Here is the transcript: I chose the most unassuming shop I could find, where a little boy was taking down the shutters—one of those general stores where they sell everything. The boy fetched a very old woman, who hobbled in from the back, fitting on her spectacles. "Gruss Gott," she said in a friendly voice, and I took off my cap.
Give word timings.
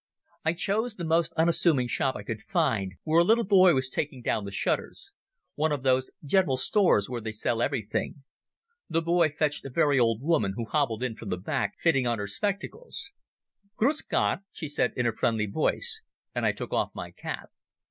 I 0.43 0.53
chose 0.53 0.95
the 0.95 1.05
most 1.05 1.31
unassuming 1.33 1.87
shop 1.87 2.15
I 2.15 2.23
could 2.23 2.41
find, 2.41 2.93
where 3.03 3.19
a 3.19 3.23
little 3.23 3.43
boy 3.43 3.75
was 3.75 3.87
taking 3.87 4.23
down 4.23 4.45
the 4.45 4.51
shutters—one 4.51 5.71
of 5.71 5.83
those 5.83 6.09
general 6.25 6.57
stores 6.57 7.07
where 7.07 7.21
they 7.21 7.31
sell 7.31 7.61
everything. 7.61 8.23
The 8.89 9.03
boy 9.03 9.29
fetched 9.29 9.63
a 9.63 9.69
very 9.69 9.99
old 9.99 10.19
woman, 10.23 10.53
who 10.55 10.65
hobbled 10.65 11.03
in 11.03 11.13
from 11.15 11.29
the 11.29 11.37
back, 11.37 11.75
fitting 11.83 12.07
on 12.07 12.17
her 12.17 12.25
spectacles. 12.25 13.11
"Gruss 13.75 14.01
Gott," 14.01 14.41
she 14.51 14.67
said 14.67 14.91
in 14.95 15.05
a 15.05 15.13
friendly 15.13 15.45
voice, 15.45 16.01
and 16.33 16.47
I 16.47 16.51
took 16.51 16.73
off 16.73 16.95
my 16.95 17.11
cap. 17.11 17.51